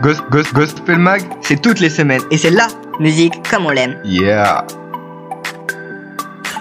Ghost, 0.08 0.22
Ghost, 0.30 0.54
Gospel 0.54 0.96
Mag, 0.96 1.20
c'est 1.42 1.60
toutes 1.60 1.80
les 1.80 1.90
semaines. 1.90 2.22
Et 2.30 2.38
c'est 2.38 2.48
la 2.50 2.68
musique 2.98 3.34
comme 3.50 3.66
on 3.66 3.70
l'aime. 3.72 4.00
Yeah. 4.06 4.64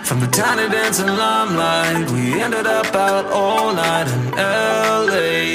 From 0.03 0.19
the 0.19 0.27
tiny 0.27 0.67
dancing 0.69 1.07
limelight, 1.07 2.11
we 2.11 2.41
ended 2.41 2.67
up 2.67 2.93
out 2.93 3.31
all 3.31 3.73
night 3.73 4.07
in 4.11 4.31
LA. 4.35 5.47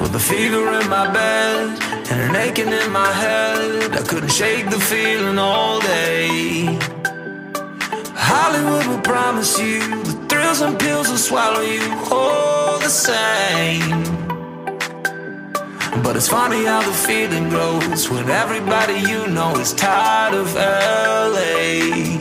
With 0.00 0.14
a 0.14 0.18
fever 0.18 0.80
in 0.80 0.88
my 0.88 1.12
bed 1.12 1.78
and 2.10 2.20
an 2.22 2.36
aching 2.36 2.72
in 2.72 2.90
my 2.90 3.12
head, 3.12 3.92
I 3.92 4.02
couldn't 4.08 4.32
shake 4.32 4.70
the 4.70 4.80
feeling 4.80 5.38
all 5.38 5.78
day. 5.80 6.78
Hollywood 8.14 8.86
will 8.86 9.02
promise 9.02 9.58
you 9.58 9.80
the 10.04 10.26
thrills 10.30 10.62
and 10.62 10.78
pills 10.78 11.10
will 11.10 11.18
swallow 11.18 11.60
you 11.60 11.82
all 12.10 12.78
the 12.78 12.88
same. 12.88 14.23
But 16.02 16.16
it's 16.16 16.28
funny 16.28 16.64
how 16.64 16.82
the 16.82 16.92
feeling 16.92 17.48
grows 17.48 18.10
when 18.10 18.28
everybody 18.28 18.94
you 18.94 19.26
know 19.28 19.54
is 19.56 19.72
tired 19.72 20.34
of 20.34 20.54
LA. 20.54 22.18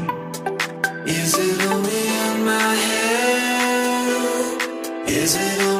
Is 1.06 1.34
it 1.38 1.62
only 1.72 2.08
in 2.08 2.46
my 2.46 2.76
head? 2.76 4.62
Is 5.08 5.36
it 5.36 5.73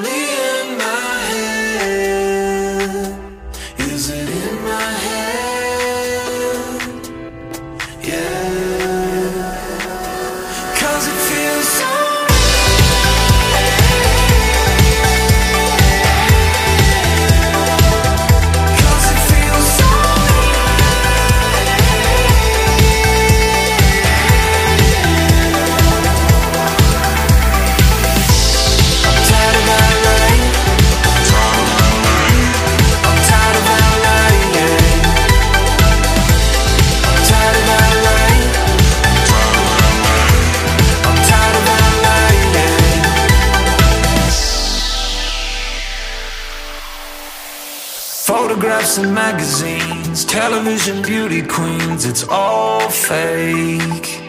Photographs 48.84 48.98
and 48.98 49.16
magazines, 49.16 50.26
television 50.26 51.02
beauty 51.04 51.42
queens, 51.42 52.06
it's 52.06 52.28
all 52.28 52.90
fake. 52.90 54.20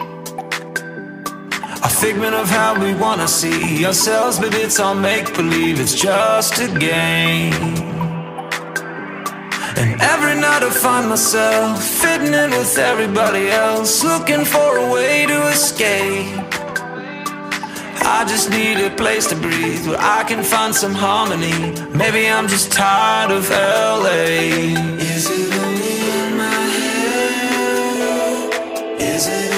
A 1.83 1.89
figment 1.89 2.33
of 2.35 2.49
how 2.49 2.81
we 2.81 2.93
wanna 2.93 3.27
see 3.27 3.85
ourselves, 3.85 4.39
but 4.39 4.53
it's 4.53 4.79
all 4.79 4.95
make 4.95 5.35
believe, 5.35 5.81
it's 5.81 5.93
just 5.93 6.57
a 6.59 6.69
game. 6.79 7.53
And 9.75 10.01
every 10.01 10.35
night 10.39 10.63
I 10.63 10.69
find 10.69 11.09
myself 11.09 11.83
fitting 11.83 12.33
in 12.33 12.51
with 12.51 12.77
everybody 12.77 13.49
else, 13.49 14.05
looking 14.05 14.45
for 14.45 14.77
a 14.77 14.89
way 14.89 15.25
to 15.25 15.47
escape. 15.49 16.44
I 18.07 18.23
just 18.25 18.51
need 18.51 18.77
a 18.85 18.91
place 18.91 19.25
to 19.27 19.35
breathe 19.35 19.87
where 19.87 19.99
I 19.99 20.23
can 20.23 20.43
find 20.43 20.75
some 20.75 20.93
harmony. 20.93 21.73
Maybe 21.89 22.29
I'm 22.29 22.47
just 22.47 22.71
tired 22.71 23.31
of 23.31 23.49
LA. 23.49 24.25
Is 25.13 25.25
it 25.31 25.53
only 25.63 25.97
in 26.19 26.37
my 26.37 26.63
head? 26.77 28.51
Is 29.01 29.27
it 29.27 29.54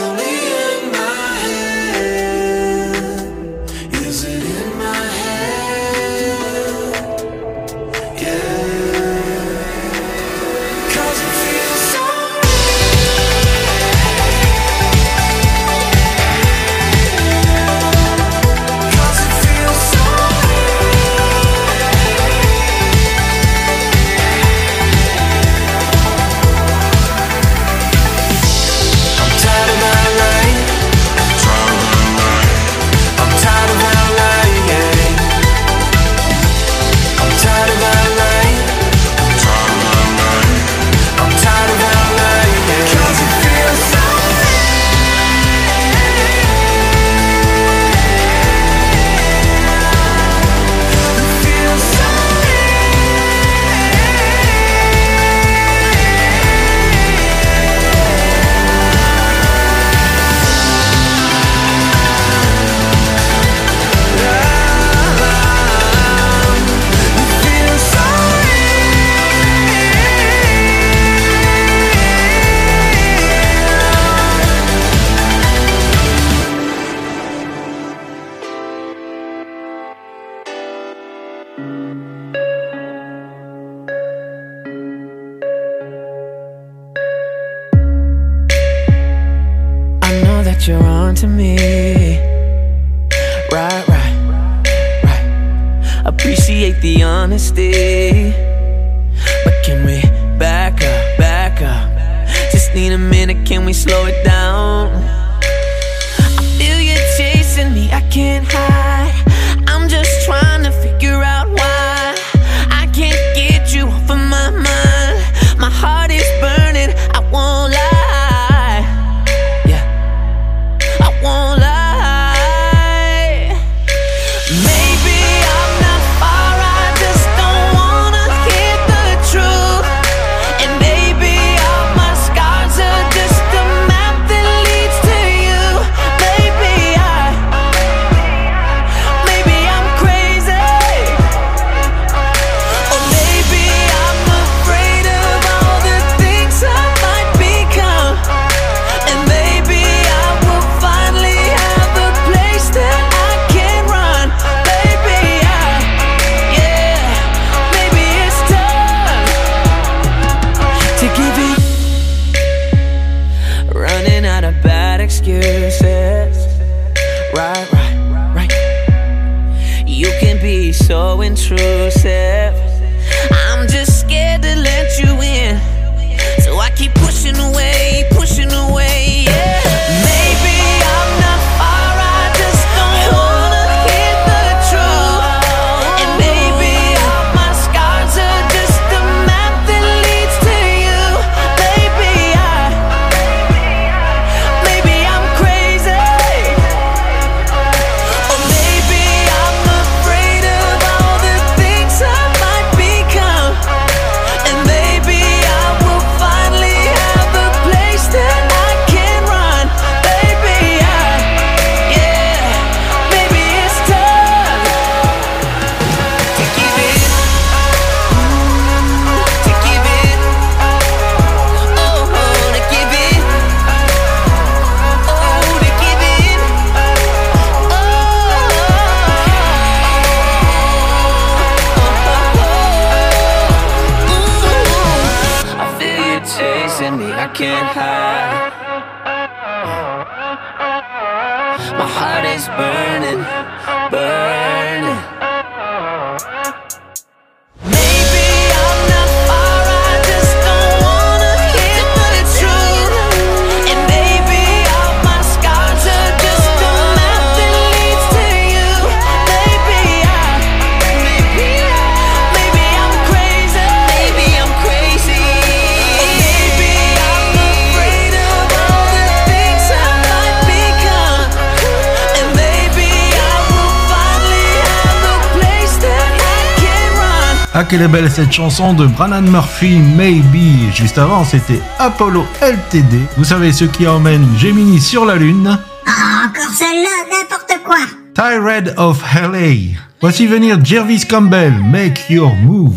qu'elle 277.67 277.81
est 277.81 277.87
belle 277.87 278.09
cette 278.09 278.31
chanson 278.31 278.73
de 278.73 278.85
Brannan 278.85 279.23
Murphy, 279.23 279.79
Maybe. 279.79 280.71
Juste 280.73 280.97
avant, 280.97 281.25
c'était 281.25 281.59
Apollo 281.79 282.25
LTD. 282.41 282.97
Vous 283.17 283.25
savez 283.25 283.51
ce 283.51 283.65
qui 283.65 283.87
emmène 283.87 284.25
Gemini 284.37 284.79
sur 284.79 285.05
la 285.05 285.15
Lune 285.15 285.59
oh, 285.85 285.89
Encore 286.25 286.53
celle-là, 286.53 286.89
n'importe 287.11 287.63
quoi 287.65 287.77
Tired 288.15 288.73
of 288.77 289.01
LA. 289.13 289.75
Voici 290.01 290.27
venir 290.27 290.63
Jervis 290.63 291.05
Campbell, 291.07 291.53
Make 291.63 292.09
Your 292.09 292.33
Move. 292.35 292.75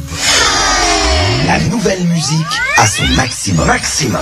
La 1.46 1.60
nouvelle 1.68 2.04
musique 2.08 2.46
à 2.76 2.86
son 2.86 3.06
maximum. 3.16 3.66
maximum. 3.66 4.20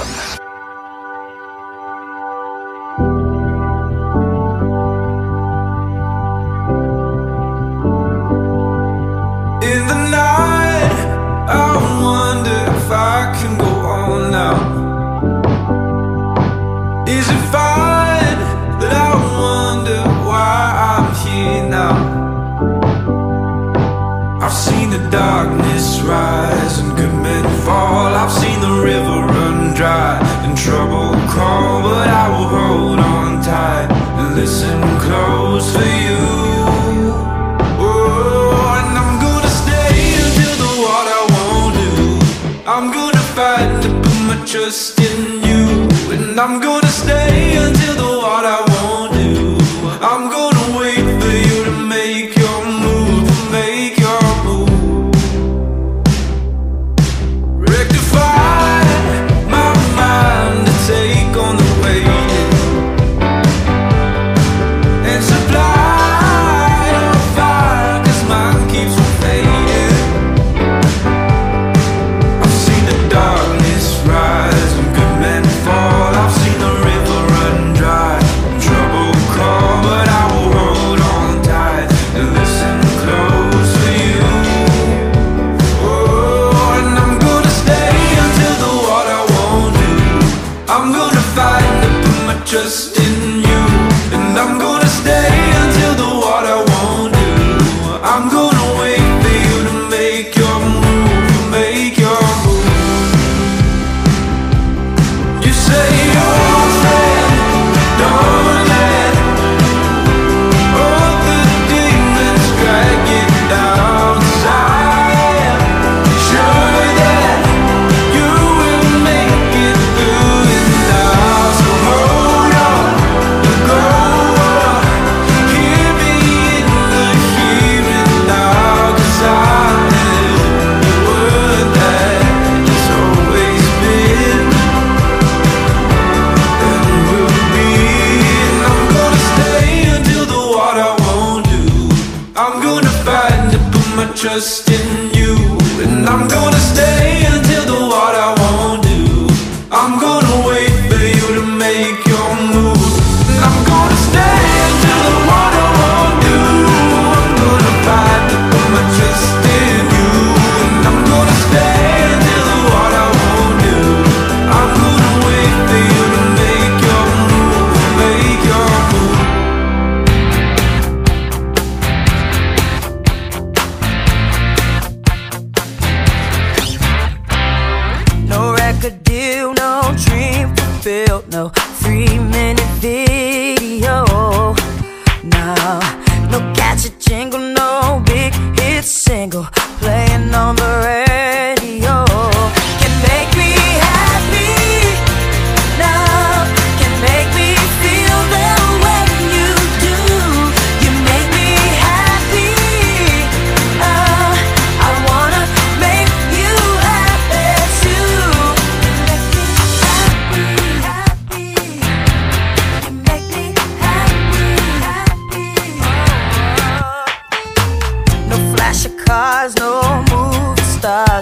I'm 46.38 46.60
good. 46.60 46.77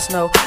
snow. 0.07 0.46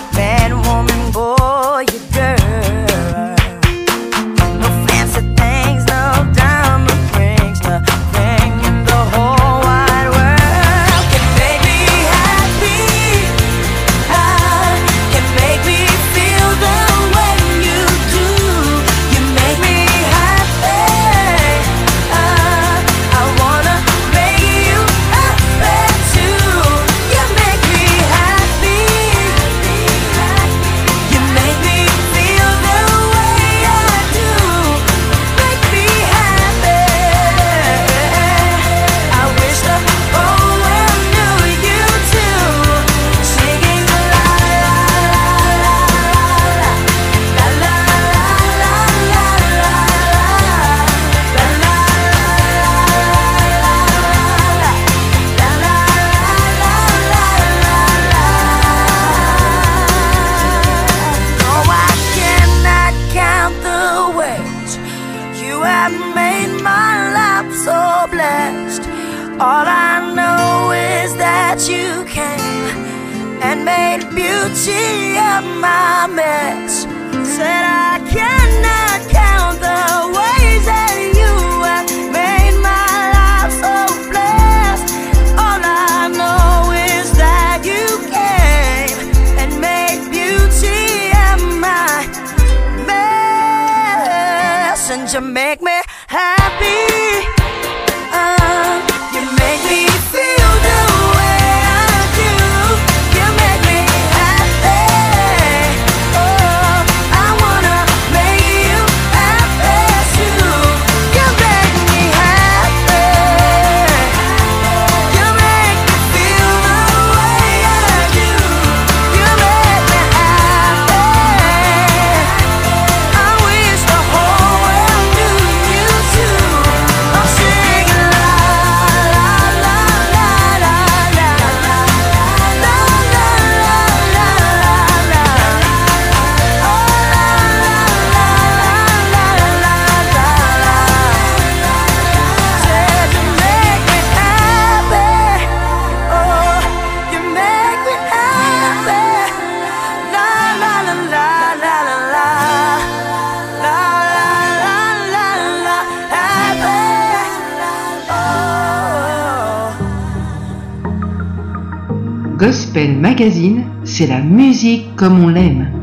c'est 163.84 164.08
la 164.08 164.22
musique 164.22 164.96
comme 164.96 165.22
on 165.22 165.28
l'aime. 165.28 165.79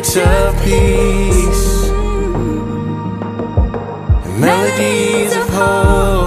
of 0.00 0.56
peace, 0.64 1.90
melodies 4.40 5.36
of 5.36 5.48
hope. 5.50 6.19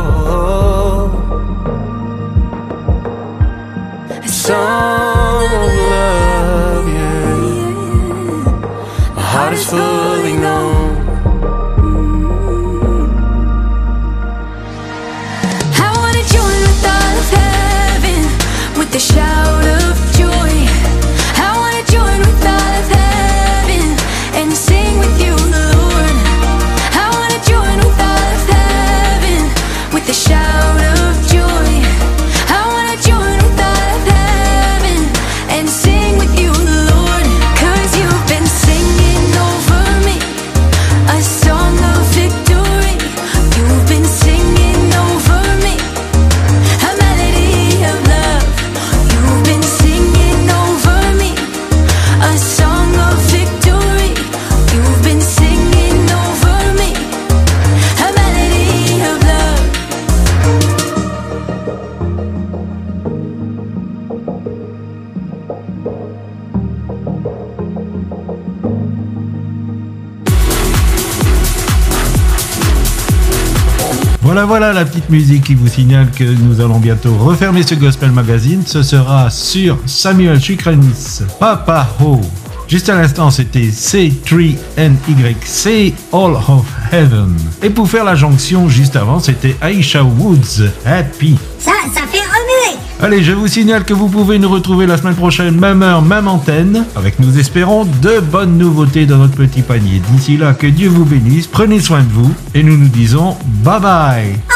Petite 75.03 75.09
musique 75.09 75.43
qui 75.45 75.55
vous 75.55 75.67
signale 75.67 76.11
que 76.11 76.23
nous 76.23 76.61
allons 76.61 76.79
bientôt 76.79 77.15
refermer 77.15 77.63
ce 77.63 77.73
Gospel 77.75 78.11
Magazine. 78.11 78.63
Ce 78.65 78.83
sera 78.83 79.29
sur 79.29 79.77
Samuel 79.85 80.41
Chukrenis, 80.41 81.19
Papa 81.39 81.87
Ho. 82.01 82.21
Juste 82.67 82.89
à 82.89 82.95
l'instant, 82.95 83.29
c'était 83.29 83.67
C3NYC 83.67 85.93
All 86.13 86.35
of 86.35 86.65
Heaven. 86.91 87.35
Et 87.61 87.69
pour 87.69 87.87
faire 87.89 88.05
la 88.05 88.15
jonction 88.15 88.69
juste 88.69 88.95
avant, 88.95 89.19
c'était 89.19 89.55
Aisha 89.61 90.03
Woods, 90.03 90.63
Happy. 90.85 91.37
Ça, 91.59 91.71
ça 91.93 92.01
fait 92.01 92.19
remuer. 92.19 92.77
Allez, 93.01 93.23
je 93.23 93.33
vous 93.33 93.47
signale 93.47 93.83
que 93.83 93.93
vous 93.93 94.07
pouvez 94.07 94.39
nous 94.39 94.49
retrouver 94.49 94.85
la 94.85 94.97
semaine 94.97 95.15
prochaine, 95.15 95.59
même 95.59 95.83
heure, 95.83 96.01
même 96.01 96.27
antenne, 96.27 96.85
avec 96.95 97.19
nous 97.19 97.37
espérons 97.37 97.85
de 98.01 98.19
bonnes 98.19 98.57
nouveautés 98.57 99.05
dans 99.05 99.17
notre 99.17 99.35
petit 99.35 99.61
panier. 99.61 100.01
D'ici 100.11 100.37
là, 100.37 100.53
que 100.53 100.67
Dieu 100.67 100.89
vous 100.89 101.05
bénisse, 101.05 101.47
prenez 101.47 101.81
soin 101.81 102.01
de 102.01 102.11
vous, 102.11 102.33
et 102.55 102.63
nous 102.63 102.77
nous 102.77 102.89
disons 102.89 103.35
bye 103.63 103.81
bye. 103.81 104.52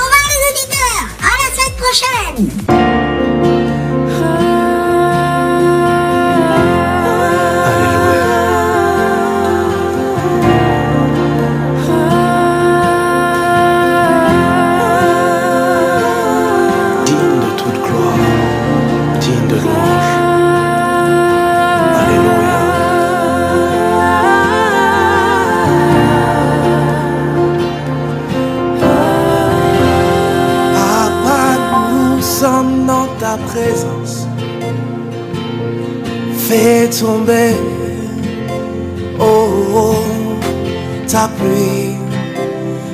Semaine 2.37 2.86
Fais 36.47 36.87
tomber, 36.87 37.55
oh, 39.19 39.49
oh, 39.75 39.95
ta 41.05 41.27
pluie, 41.37 41.97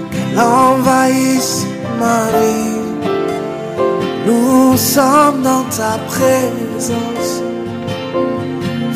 qu'elle 0.09 0.39
envahisse 0.39 1.67
ma 1.99 2.31
vie. 2.39 2.81
Nous 4.25 4.75
sommes 4.75 5.43
dans 5.43 5.65
ta 5.69 5.99
présence. 6.07 7.43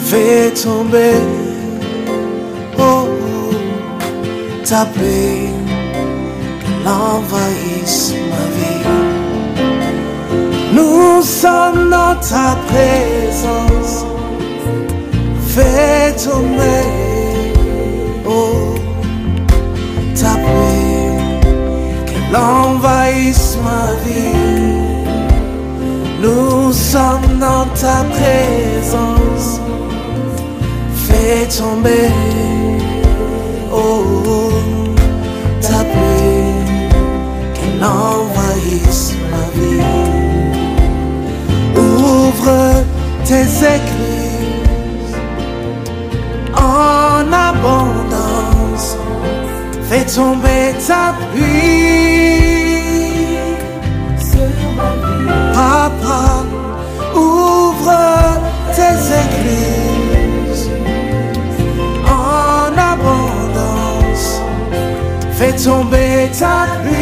Fais 0.05 0.49
tomber, 0.49 1.21
oh, 2.79 2.81
oh, 2.81 3.53
ta 4.67 4.85
pluie, 4.85 5.51
qu'elle 6.61 6.87
envahisse 6.87 8.15
ma 8.31 8.45
vie. 8.57 8.85
Nous 10.73 11.21
sommes 11.21 11.91
dans 11.91 12.15
ta 12.15 12.57
présence. 12.65 14.06
Fais 15.57 16.13
tomber, 16.23 16.83
oh, 18.27 18.75
ta 20.13 20.33
pluie, 20.43 21.17
qu'elle 22.05 22.35
envahisse 22.35 23.57
ma 23.63 23.87
vie. 24.05 24.37
Nous 26.21 26.71
sommes 26.71 27.39
dans 27.39 27.65
ta 27.73 28.03
présence. 28.03 29.59
Fais 31.07 31.47
tomber, 31.47 32.11
oh, 33.73 34.51
ta 35.59 35.79
pluie, 35.91 36.53
qu'elle 37.55 37.83
envahisse 37.83 39.13
ma 39.31 39.59
vie. 39.59 39.81
Ouvre 41.75 42.83
tes 43.25 43.41
églises 43.41 43.96
abondance. 47.49 48.97
Fais 49.89 50.05
tomber 50.05 50.73
ta 50.87 51.13
pluie. 51.31 52.37
Papa, 55.53 56.23
ouvre 57.15 57.99
tes 58.75 58.97
églises 59.23 60.69
en 62.05 62.77
abondance. 62.93 64.27
Fais 65.37 65.55
tomber 65.63 66.29
ta 66.39 66.57
pluie 66.81 66.96